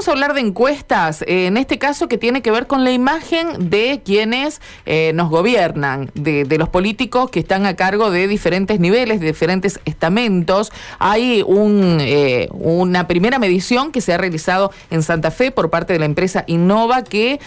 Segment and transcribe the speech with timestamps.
[0.00, 2.90] vamos a hablar de encuestas, eh, en este caso que tiene que ver con la
[2.90, 8.80] imagen de quienes eh, nos gobiernan, de, los políticos que están a cargo de diferentes
[8.80, 10.72] niveles, de diferentes estamentos.
[10.98, 15.92] Hay un, eh, una primera medición que se ha realizado en Santa Fe por parte
[15.92, 17.38] de la empresa Innova, que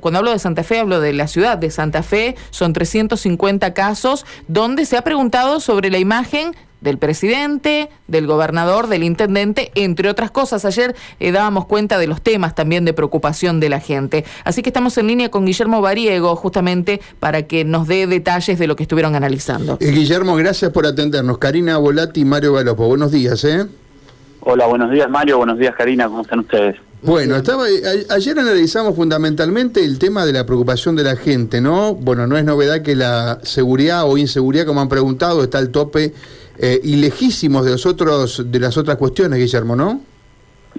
[0.00, 4.26] cuando hablo de Santa Fe hablo de la ciudad de Santa Fe, son 350 casos
[4.48, 10.30] donde se ha preguntado sobre la imagen del presidente, del gobernador, del intendente, entre otras
[10.30, 10.64] cosas.
[10.64, 14.24] Ayer eh, dábamos cuenta de los temas también de preocupación de la gente.
[14.44, 18.66] Así que estamos en línea con Guillermo Bariego justamente para que nos dé detalles de
[18.66, 19.78] lo que estuvieron analizando.
[19.80, 21.38] Eh, Guillermo, gracias por atendernos.
[21.38, 22.86] Karina Volati y Mario Galopo.
[22.86, 23.66] Buenos días, ¿eh?
[24.42, 26.76] Hola, buenos días Mario, buenos días Karina, ¿cómo están ustedes?
[27.02, 27.64] Bueno, estaba,
[28.10, 31.94] ayer analizamos fundamentalmente el tema de la preocupación de la gente, ¿no?
[31.94, 36.12] Bueno, no es novedad que la seguridad o inseguridad, como han preguntado, está al tope
[36.60, 40.00] eh, y lejísimos de, los otros, de las otras cuestiones, Guillermo, ¿no?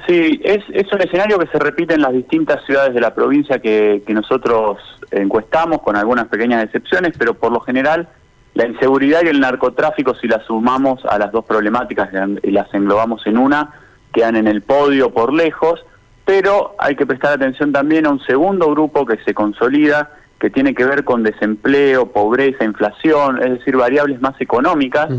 [0.07, 3.59] Sí, es, es un escenario que se repite en las distintas ciudades de la provincia
[3.59, 4.77] que, que nosotros
[5.11, 8.07] encuestamos, con algunas pequeñas excepciones, pero por lo general
[8.53, 12.09] la inseguridad y el narcotráfico, si las sumamos a las dos problemáticas
[12.43, 13.73] y las englobamos en una,
[14.13, 15.85] quedan en el podio por lejos,
[16.25, 20.73] pero hay que prestar atención también a un segundo grupo que se consolida, que tiene
[20.73, 25.09] que ver con desempleo, pobreza, inflación, es decir, variables más económicas,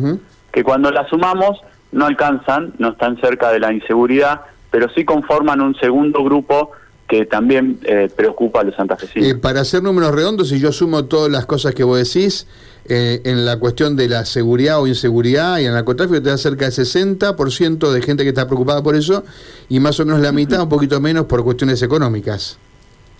[0.52, 1.60] que cuando las sumamos
[1.92, 6.72] no alcanzan, no están cerca de la inseguridad, pero sí conforman un segundo grupo
[7.08, 9.28] que también eh, preocupa a los santafesinos.
[9.28, 12.46] Eh, para hacer números redondos, si yo sumo todas las cosas que vos decís,
[12.88, 16.38] eh, en la cuestión de la seguridad o inseguridad y en el narcotráfico te da
[16.38, 19.24] cerca de 60% de gente que está preocupada por eso
[19.68, 22.58] y más o menos la mitad, un poquito menos, por cuestiones económicas.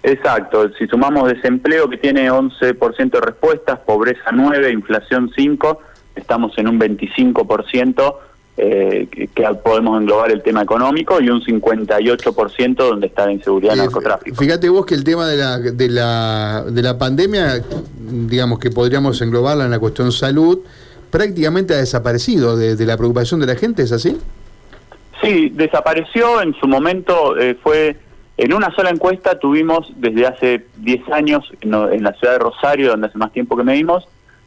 [0.03, 5.81] Exacto, si sumamos desempleo que tiene 11% de respuestas, pobreza 9, inflación 5,
[6.15, 8.15] estamos en un 25%
[8.59, 9.29] eh, que,
[9.65, 14.37] podemos englobar el tema económico y un 58% donde está la inseguridad y narcotráfico.
[14.37, 17.63] Fíjate vos que el tema de la, de la, de la pandemia,
[17.99, 20.61] digamos que podríamos englobarla en la cuestión salud,
[21.11, 24.19] prácticamente ha desaparecido de, la preocupación de la gente, ¿es así?
[25.23, 27.97] Sí, desapareció en su momento, eh, fue
[28.37, 32.91] en una sola encuesta tuvimos desde hace 10 años en, en, la ciudad de Rosario,
[32.91, 34.05] donde hace más tiempo que medimos,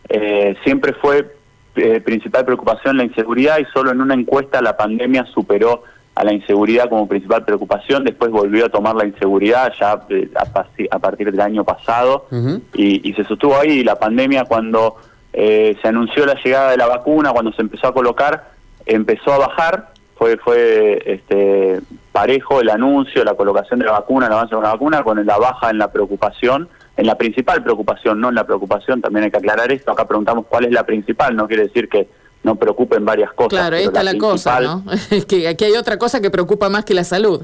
[0.09, 1.33] eh, siempre fue
[1.75, 5.83] eh, principal preocupación la inseguridad y solo en una encuesta la pandemia superó
[6.15, 10.99] a la inseguridad como principal preocupación, después volvió a tomar la inseguridad ya eh, a,
[10.99, 12.27] partir del año pasado
[12.73, 13.83] y, se sostuvo ahí.
[13.83, 14.95] La pandemia cuando
[15.33, 18.51] eh, se anunció la llegada de la vacuna, cuando se empezó a colocar,
[18.85, 21.81] empezó a bajar, fue fue este
[22.13, 25.37] parejo el anuncio, la colocación de la vacuna, el avance de la vacuna, con la
[25.37, 29.37] baja en la preocupación en la principal preocupación, no en la preocupación, también hay que
[29.37, 32.07] aclarar esto, acá preguntamos cuál es la principal, no quiere decir que
[32.43, 33.49] no preocupen varias cosas.
[33.49, 34.83] Claro, ahí está la, cosa, ¿no?
[35.27, 37.43] que aquí hay otra cosa que preocupa más que la salud.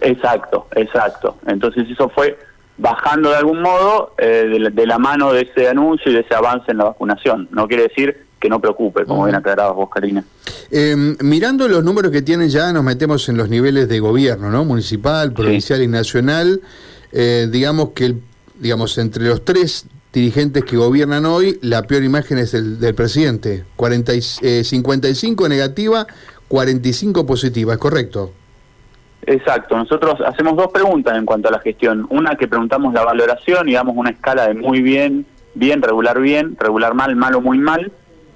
[0.00, 1.36] Exacto, exacto.
[1.46, 2.36] Entonces eso fue
[2.76, 6.70] bajando de algún modo eh, de, la, mano de ese anuncio y de ese avance
[6.72, 7.48] en la vacunación.
[7.52, 10.24] No quiere decir que no preocupe, como bien aclarabas vos, Karina.
[10.70, 14.64] Em, mirando los números que tienen ya, nos metemos en los niveles de gobierno, ¿no?
[14.64, 16.60] Municipal, provincial y nacional.
[17.12, 18.22] Eh, digamos que el
[18.54, 23.64] digamos, entre los tres dirigentes que gobiernan hoy, la peor imagen es el del presidente.
[23.76, 24.12] 40
[24.62, 26.06] 55 eh, negativa,
[26.48, 28.32] 45 positiva, ¿es correcto?
[29.26, 32.06] Exacto, nosotros hacemos dos preguntas en cuanto a la gestión.
[32.10, 36.56] Una que preguntamos la valoración y damos una escala de muy bien, bien, regular bien,
[36.58, 37.90] regular mal, malo, muy mal.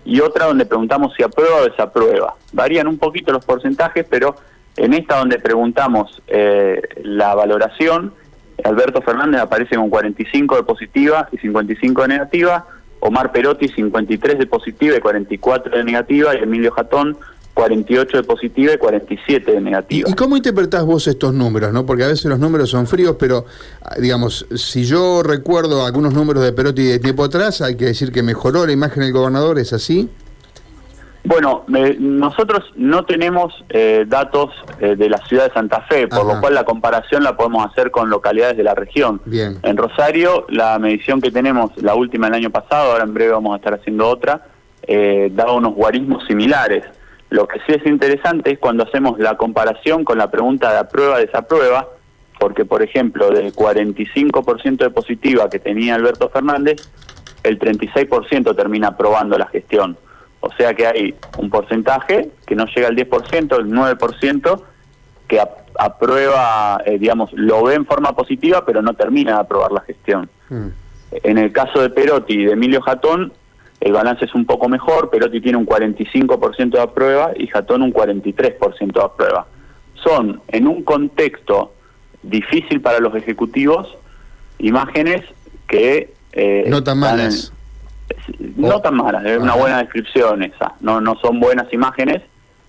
[0.05, 2.35] Y otra donde preguntamos si aprueba o desaprueba.
[2.53, 4.37] Varían un poquito los porcentajes, pero
[4.77, 8.15] en esta donde preguntamos eh, la valoración,
[8.65, 12.67] Alberto Fernández aparece con 45 de positiva y 55 de negativa,
[13.01, 17.17] Omar Perotti 53 de positiva y 44 de negativa, y Emilio Jatón
[17.55, 20.09] 48 de positiva y 47 de negativa.
[20.09, 21.73] ¿Y cómo interpretás vos estos números?
[21.73, 23.47] no Porque a veces los números son fríos, pero
[23.83, 28.13] ah, digamos, si yo recuerdo algunos números de Perotti de tiempo atrás, hay que decir
[28.13, 30.09] que mejoró la imagen del gobernador, ¿es así?
[31.29, 34.51] Bueno, nosotros no tenemos eh, datos
[34.81, 37.91] eh, de la ciudad de Santa Fe, por lo cual la comparación la podemos hacer
[37.91, 39.21] con localidades de la región.
[39.27, 39.59] Bien.
[39.63, 43.53] En Rosario, la medición que tenemos, la última el año pasado, ahora en breve vamos
[43.53, 44.47] a estar haciendo otra,
[44.85, 46.83] eh, daba unos guarismos similares.
[47.29, 51.89] Lo que sí es interesante es cuando hacemos la comparación con la pregunta de aprueba-desaprueba,
[52.41, 56.89] porque, por ejemplo, del 45% de positiva que tenía Alberto Fernández,
[57.43, 59.99] el 36% termina aprobando la gestión.
[60.41, 64.63] O sea que hay un porcentaje que no llega al 10%, el 9%,
[65.27, 65.41] que
[65.79, 70.29] aprueba, eh, digamos, lo ve en forma positiva, pero no termina de aprobar la gestión.
[70.49, 70.69] Mm.
[71.11, 73.33] En el caso de Perotti y de Emilio Jatón,
[73.81, 77.93] el balance es un poco mejor, Perotti tiene un 45% de aprueba y Jatón un
[77.93, 79.47] 43% de aprueba.
[79.95, 81.73] son en un contexto
[82.23, 83.97] difícil para los ejecutivos,
[84.59, 85.23] imágenes
[85.67, 86.15] que...
[86.33, 87.53] Eh, no tan malas.
[88.57, 90.75] No tan malas, es una buena descripción esa.
[90.81, 92.23] No, no son buenas imágenes,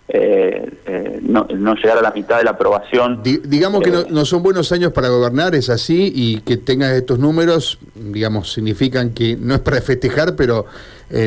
[0.07, 1.45] eh, eh, no,
[1.75, 3.21] llegar a la mitad de la aprobación.
[3.23, 7.79] digamos que no, son buenos años para gobernar, es así, y que tengas estos números,
[7.95, 10.65] digamos, significan que no es para festejar, pero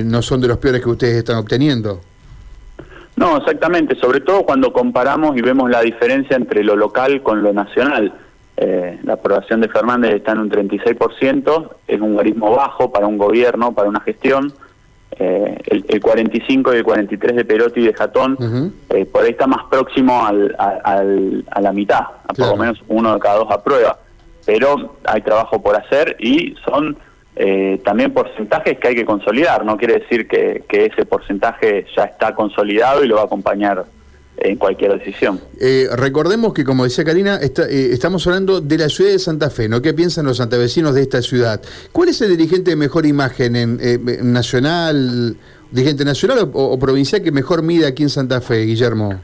[0.05, 2.00] no son de los peores que ustedes están obteniendo.
[3.17, 7.52] No, exactamente, sobre todo cuando comparamos y vemos la diferencia entre lo local con lo
[7.52, 8.12] nacional.
[8.57, 13.19] Eh, la aprobación de Fernández está en un 36%, es un garismo bajo para un
[13.19, 14.53] gobierno, para una gestión.
[15.19, 19.47] Eh, el, 45 y el 43 de Perotti y de Jatón, eh, por ahí está
[19.47, 23.99] más próximo al, a la mitad, a por lo menos uno de cada dos aprueba.
[24.47, 26.97] Pero hay trabajo por hacer y son
[27.35, 32.35] eh, también porcentajes que hay que consolidar, no quiere decir que, ese porcentaje ya está
[32.35, 33.85] consolidado y lo va a acompañar
[34.38, 35.40] en cualquier decisión.
[35.61, 39.69] Eh, recordemos que, como decía Karina, eh, estamos hablando de la ciudad de Santa Fe,
[39.69, 39.81] ¿no?
[39.82, 41.61] ¿Qué piensan los santavecinos de esta ciudad?
[41.93, 45.37] ¿Cuál es el dirigente de mejor imagen en nacional,
[45.70, 49.20] dirigente nacional o, provincial que mejor mide aquí en Santa Fe, Guillermo?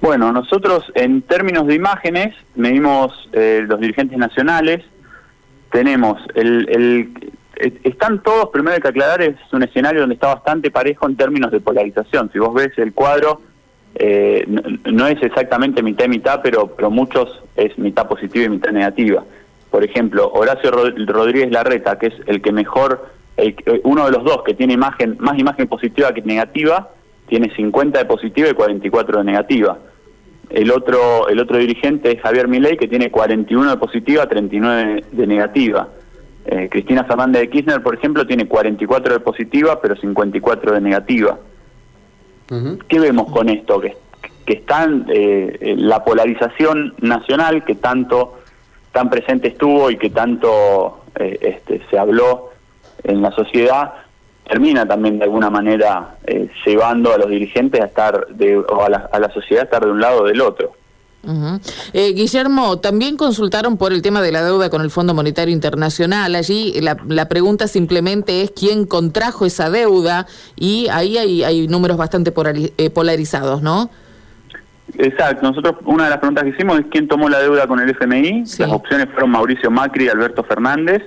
[0.00, 4.82] Bueno, nosotros en términos de imágenes medimos los dirigentes nacionales,
[5.70, 7.32] tenemos el, el,
[7.84, 11.52] están todos, primero hay que aclarar, es un escenario donde está bastante parejo en términos
[11.52, 12.30] de polarización.
[12.32, 13.40] Si vos ves el cuadro,
[13.94, 14.44] eh,
[14.90, 19.24] no, es exactamente mitad y mitad, pero, pero muchos es mitad positiva y mitad negativa.
[19.70, 23.08] Por ejemplo, Horacio Rodríguez Larreta, que es el que mejor,
[23.84, 26.90] uno de los dos que tiene imagen más imagen positiva que negativa,
[27.26, 29.78] tiene 50 de positiva y 44 de negativa.
[30.50, 35.26] El otro, el otro dirigente es Javier Milei, que tiene 41 de positiva, 39 de
[35.26, 35.88] negativa.
[36.44, 41.38] Eh, Cristina Fernández de Kirchner, por ejemplo, tiene 44 de positiva, pero 54 de negativa.
[42.88, 43.80] ¿Qué vemos con esto?
[43.80, 43.96] Que,
[44.44, 48.38] que están eh, la polarización nacional que tanto
[48.92, 52.50] tan presente estuvo y que tanto eh, este, se habló
[53.04, 53.94] en la sociedad
[54.48, 58.90] termina también de alguna manera eh, llevando a los dirigentes a estar de, o a
[58.90, 60.72] la, a la sociedad a estar de un lado o del otro.
[61.92, 66.34] Eh, Guillermo, también consultaron por el tema de la deuda con el Fondo Monetario Internacional.
[66.34, 70.26] Allí la, la pregunta simplemente es quién contrajo esa deuda
[70.56, 72.32] y ahí hay, hay números bastante
[72.76, 73.90] eh, polarizados, ¿no?
[74.98, 75.48] Exacto.
[75.48, 78.44] Nosotros una de las preguntas que hicimos es quién tomó la deuda con el FMI.
[78.58, 81.02] Las opciones fueron Mauricio Macri y Alberto Fernández.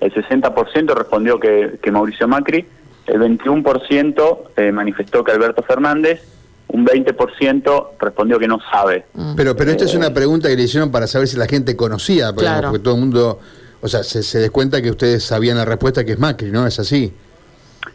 [0.00, 2.66] El 60% respondió que, que Mauricio Macri
[3.08, 6.22] el 21% eh, manifestó que Alberto Fernández,
[6.68, 9.06] un 20% respondió que no sabe.
[9.14, 9.34] Mm.
[9.36, 12.32] Pero, pero esta es una pregunta que le hicieron para saber si la gente conocía,
[12.32, 13.40] porque, todo el mundo,
[13.80, 16.66] o sea, se, se des cuenta que ustedes sabían la respuesta que es Macri, ¿no?
[16.66, 17.12] Es así.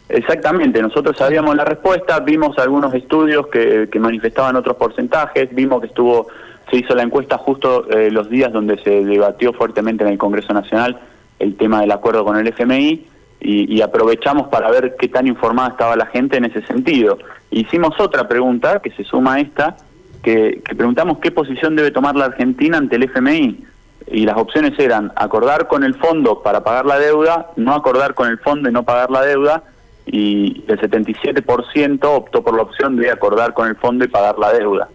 [0.08, 6.28] Exactamente, nosotros sabíamos la respuesta, vimos algunos estudios que, manifestaban otros porcentajes, vimos que estuvo,
[6.70, 10.52] se hizo la encuesta justo eh, los días donde se debatió fuertemente en el Congreso
[10.52, 11.00] Nacional
[11.38, 13.06] el tema del acuerdo con el FMI,
[13.44, 17.18] y, aprovechamos para ver qué tan informada estaba la gente en ese sentido.
[17.50, 19.76] Hicimos otra pregunta que se suma a esta,
[20.22, 23.64] que, preguntamos qué posición debe tomar la Argentina ante el FMI.
[24.06, 28.28] Y las opciones eran acordar con el fondo para pagar la deuda, no acordar con
[28.28, 29.62] el fondo y no pagar la deuda,
[30.06, 34.52] y el 77% optó por la opción de acordar con el fondo y pagar la
[34.52, 34.88] deuda.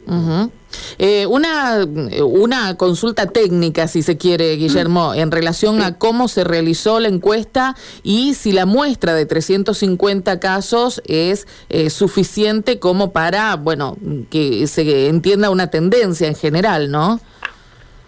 [0.98, 1.86] Eh, una,
[2.24, 7.76] una consulta técnica, si se quiere, Guillermo, en relación a cómo se realizó la encuesta
[8.04, 13.98] y si la muestra de 350 casos es eh, suficiente como para, bueno,
[14.30, 17.20] que se entienda una tendencia en general, ¿no?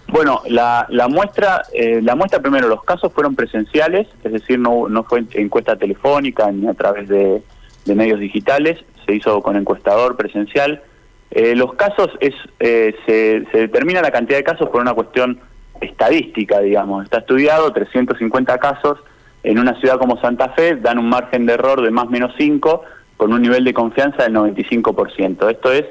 [0.08, 4.90] Bueno, la, la muestra, eh, la muestra primero, los casos fueron presenciales, es decir, no,
[4.90, 7.42] no fue encuesta telefónica ni a través de
[7.86, 10.82] medios digitales, se hizo con encuestador presencial
[11.32, 15.40] eh, los casos es eh, se, determina la cantidad de casos por una cuestión
[15.80, 17.06] estadística, digamos.
[17.06, 19.00] Está estudiado 350 casos
[19.44, 22.34] en una ciudad como Santa Fe, dan un margen de error de más o menos
[22.38, 22.84] 5
[23.16, 25.50] con un nivel de confianza del 95%.
[25.50, 25.86] Esto es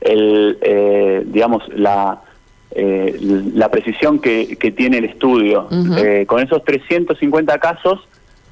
[0.00, 2.20] el, eh, digamos, la,
[2.76, 5.68] la precisión que, tiene el estudio.
[6.26, 8.00] con esos 350 casos,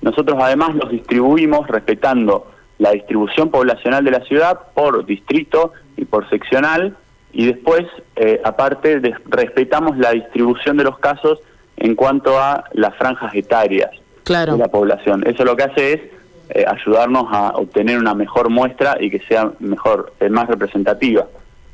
[0.01, 2.47] nosotros además los distribuimos respetando
[2.83, 6.97] la distribución poblacional de la ciudad por distrito y por seccional,
[7.33, 7.85] y después,
[8.17, 11.39] eh, aparte, respetamos la distribución de los casos
[11.77, 13.91] en cuanto a las franjas etarias
[14.27, 15.23] de la población.
[15.25, 16.01] Eso lo que hace es
[16.51, 21.27] eh, ayudarnos a obtener una mejor muestra y que sea mejor, eh, más representativa.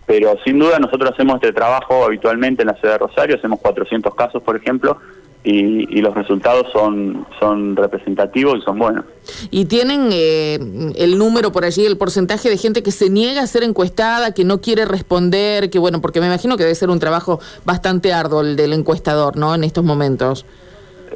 [0.04, 4.14] Pero sin duda nosotros hacemos este trabajo habitualmente en la ciudad de Rosario, hacemos 400
[4.14, 4.98] casos, por ejemplo,
[5.44, 9.04] y, los resultados son, son representativos y son buenos.
[9.50, 10.58] ¿Y tienen eh,
[10.96, 14.44] el número por allí, el porcentaje de gente que se niega a ser encuestada, que
[14.44, 18.40] no quiere responder, que bueno, porque me imagino que debe ser un trabajo bastante arduo
[18.40, 19.54] el del encuestador, ¿no?
[19.54, 20.44] En estos momentos.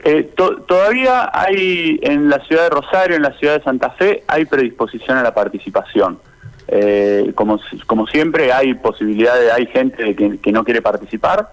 [0.05, 0.31] Eh,
[0.67, 5.19] todavía hay en la ciudad de Rosario, en la ciudad de Santa Fe, hay predisposición
[5.19, 6.19] a la participación.
[6.69, 11.52] Eh, como, como siempre hay posibilidades, hay gente que, no quiere participar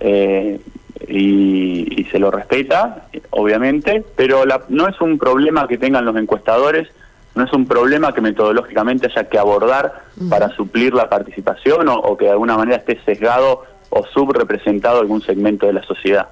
[0.00, 0.60] eh,
[1.08, 6.88] y, se lo respeta, obviamente, pero no es un problema que tengan los encuestadores,
[7.34, 12.26] no es un problema que metodológicamente haya que abordar para suplir la participación o, que
[12.26, 16.28] de alguna manera esté sesgado o subrepresentado algún segmento de la sociedad.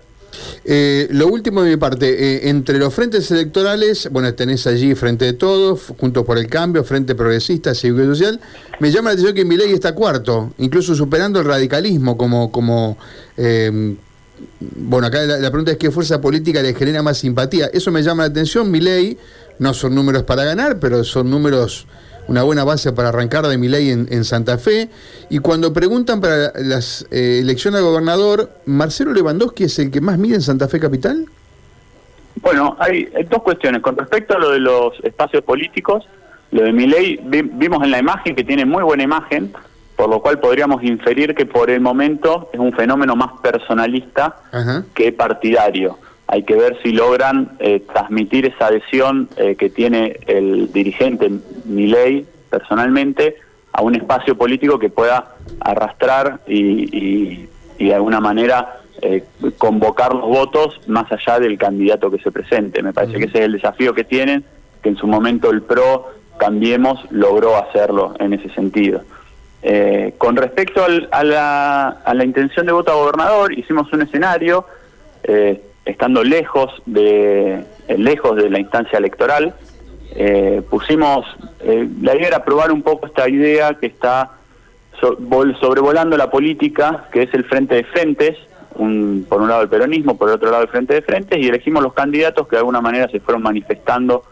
[0.64, 5.24] Eh, lo último de mi parte, eh, entre los frentes electorales, bueno, tenés allí Frente
[5.24, 8.40] de Todos, Juntos por el Cambio, Frente Progresista, Cívico y Social,
[8.80, 12.98] me llama la atención que mi ley está cuarto, incluso superando el radicalismo como, como
[13.36, 13.96] eh,
[14.60, 17.66] bueno, acá la, pregunta es qué fuerza política le genera más simpatía.
[17.72, 19.18] Eso me llama la atención, mi ley,
[19.58, 21.86] no son números para ganar, pero son números
[22.28, 24.88] una buena base para arrancar de mi ley en, Santa Fe.
[25.30, 30.18] Y cuando preguntan para las eh, elecciones de gobernador, ¿Marcelo Lewandowski es el que más
[30.18, 31.26] mide en Santa Fe Capital?
[32.42, 33.80] Bueno, hay, dos cuestiones.
[33.82, 36.04] Con respecto a lo de los espacios políticos,
[36.50, 39.52] lo de mi ley, vimos en la imagen que tiene muy buena imagen,
[39.96, 44.36] por lo cual podríamos inferir que por el momento es un fenómeno más personalista
[44.94, 45.98] que partidario
[46.28, 51.30] hay que ver si logran eh, transmitir esa adhesión eh, que tiene el dirigente
[51.64, 53.36] Milei personalmente
[53.72, 57.48] a un espacio político que pueda arrastrar y,
[57.78, 59.24] de alguna manera eh,
[59.58, 62.82] convocar los votos más allá del candidato que se presente.
[62.82, 64.44] Me parece que ese es el desafío que tienen,
[64.82, 69.00] que en su momento el PRO, Cambiemos, logró hacerlo en ese sentido.
[70.18, 74.66] Con respecto a, la, a la intención de voto a gobernador, hicimos un escenario
[75.84, 79.54] estando lejos de lejos de la instancia electoral,
[80.14, 81.26] eh, pusimos,
[81.60, 84.32] eh, la idea era probar un poco esta idea que está
[85.60, 88.36] sobrevolando la política, que es el frente de frentes,
[88.76, 91.48] un, por un lado el peronismo, por el otro lado el frente de frentes, y
[91.48, 94.24] elegimos los candidatos que de alguna manera se fueron manifestando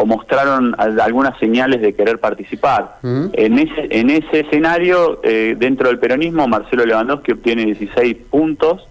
[0.00, 2.98] o mostraron algunas señales de querer participar.
[3.02, 3.26] Mm.
[3.32, 8.86] En, ese, en ese escenario, eh, dentro del peronismo, Marcelo Lewandowski obtiene 16 puntos,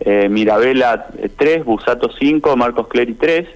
[0.00, 3.48] eh, Mirabela 3, eh, Busato 5, Marcos Clery 3,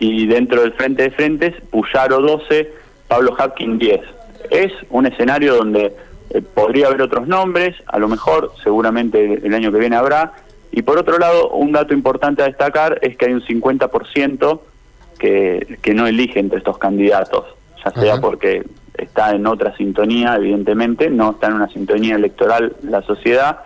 [0.00, 2.72] y dentro del frente de frentes, Puyaro 12,
[3.06, 4.00] Pablo Hapkin 10.
[4.50, 5.94] Es un escenario donde
[6.30, 10.32] eh, podría haber otros nombres, a lo mejor, seguramente el año que viene habrá,
[10.72, 14.60] y por otro lado, un dato importante a destacar es que hay un 50%
[15.22, 17.44] que, que no elige entre estos candidatos,
[17.84, 18.64] ya sea porque
[18.98, 23.60] está en otra sintonía, evidentemente, no está en una sintonía electoral la sociedad,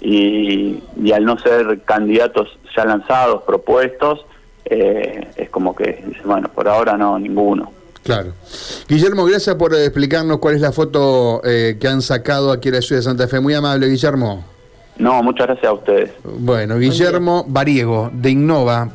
[0.00, 0.82] y,
[1.12, 4.24] al no ser candidatos ya lanzados, propuestos,
[4.64, 7.70] eh, es como que, bueno, por ahora no, ninguno.
[8.02, 8.32] Claro.
[8.88, 12.82] Guillermo, gracias por explicarnos cuál es la foto eh, que han sacado aquí en la
[12.82, 13.40] ciudad de Santa Fe.
[13.40, 14.44] Muy amable, Guillermo.
[14.96, 16.10] No, muchas gracias a ustedes.
[16.22, 18.90] Bueno, Guillermo Variego, de Innova.